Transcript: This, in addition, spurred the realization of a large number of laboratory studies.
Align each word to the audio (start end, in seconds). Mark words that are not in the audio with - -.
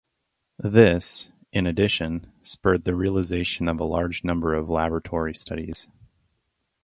This, 0.57 1.29
in 1.53 1.67
addition, 1.67 2.31
spurred 2.41 2.85
the 2.85 2.95
realization 2.95 3.67
of 3.67 3.79
a 3.79 3.83
large 3.83 4.23
number 4.23 4.55
of 4.55 4.67
laboratory 4.67 5.35
studies. 5.35 5.89